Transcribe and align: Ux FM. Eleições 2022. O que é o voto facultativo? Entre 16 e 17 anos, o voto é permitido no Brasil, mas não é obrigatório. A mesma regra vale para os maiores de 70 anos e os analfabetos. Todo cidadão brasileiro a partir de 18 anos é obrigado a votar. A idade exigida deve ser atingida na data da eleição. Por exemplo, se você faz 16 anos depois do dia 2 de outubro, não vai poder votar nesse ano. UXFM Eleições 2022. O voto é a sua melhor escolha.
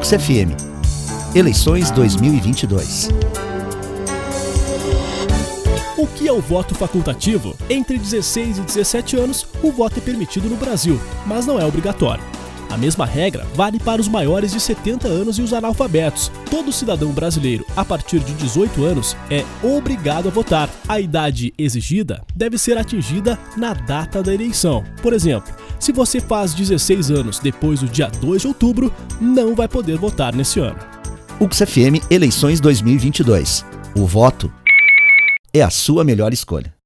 Ux 0.00 0.08
FM. 0.12 0.56
Eleições 1.34 1.90
2022. 1.90 3.10
O 5.98 6.06
que 6.06 6.26
é 6.26 6.32
o 6.32 6.40
voto 6.40 6.74
facultativo? 6.74 7.54
Entre 7.68 7.98
16 7.98 8.58
e 8.58 8.60
17 8.62 9.16
anos, 9.16 9.46
o 9.62 9.70
voto 9.70 9.98
é 9.98 10.00
permitido 10.00 10.48
no 10.48 10.56
Brasil, 10.56 10.98
mas 11.26 11.44
não 11.44 11.60
é 11.60 11.66
obrigatório. 11.66 12.24
A 12.70 12.78
mesma 12.78 13.04
regra 13.04 13.44
vale 13.54 13.78
para 13.78 14.00
os 14.00 14.08
maiores 14.08 14.52
de 14.52 14.60
70 14.60 15.06
anos 15.06 15.38
e 15.38 15.42
os 15.42 15.52
analfabetos. 15.52 16.32
Todo 16.48 16.72
cidadão 16.72 17.10
brasileiro 17.10 17.66
a 17.76 17.84
partir 17.84 18.20
de 18.20 18.32
18 18.32 18.84
anos 18.84 19.14
é 19.28 19.44
obrigado 19.62 20.28
a 20.28 20.30
votar. 20.30 20.70
A 20.88 20.98
idade 20.98 21.52
exigida 21.58 22.22
deve 22.34 22.56
ser 22.56 22.78
atingida 22.78 23.38
na 23.56 23.74
data 23.74 24.22
da 24.22 24.32
eleição. 24.32 24.82
Por 25.02 25.12
exemplo, 25.12 25.52
se 25.80 25.90
você 25.90 26.20
faz 26.20 26.54
16 26.54 27.10
anos 27.10 27.38
depois 27.38 27.80
do 27.80 27.88
dia 27.88 28.08
2 28.08 28.42
de 28.42 28.48
outubro, 28.48 28.92
não 29.20 29.54
vai 29.54 29.66
poder 29.66 29.98
votar 29.98 30.34
nesse 30.34 30.60
ano. 30.60 30.78
UXFM 31.40 32.04
Eleições 32.10 32.60
2022. 32.60 33.64
O 33.96 34.06
voto 34.06 34.52
é 35.52 35.62
a 35.62 35.70
sua 35.70 36.04
melhor 36.04 36.32
escolha. 36.32 36.79